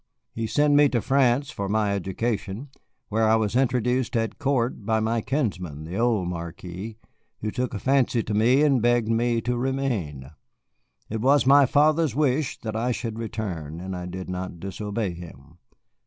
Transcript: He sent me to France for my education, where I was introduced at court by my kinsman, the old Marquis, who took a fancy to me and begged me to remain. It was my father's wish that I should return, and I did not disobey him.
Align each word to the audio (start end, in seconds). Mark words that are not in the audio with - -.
He 0.33 0.47
sent 0.47 0.73
me 0.73 0.89
to 0.89 0.99
France 0.99 1.51
for 1.51 1.69
my 1.69 1.93
education, 1.93 2.69
where 3.09 3.29
I 3.29 3.35
was 3.35 3.55
introduced 3.55 4.15
at 4.17 4.39
court 4.39 4.83
by 4.83 4.99
my 4.99 5.21
kinsman, 5.21 5.83
the 5.83 5.95
old 5.95 6.27
Marquis, 6.27 6.97
who 7.41 7.51
took 7.51 7.75
a 7.75 7.79
fancy 7.79 8.23
to 8.23 8.33
me 8.33 8.63
and 8.63 8.81
begged 8.81 9.09
me 9.09 9.41
to 9.41 9.55
remain. 9.55 10.31
It 11.11 11.21
was 11.21 11.45
my 11.45 11.67
father's 11.67 12.15
wish 12.15 12.59
that 12.61 12.75
I 12.75 12.91
should 12.91 13.19
return, 13.19 13.79
and 13.79 13.95
I 13.95 14.07
did 14.07 14.27
not 14.27 14.59
disobey 14.59 15.13
him. 15.13 15.59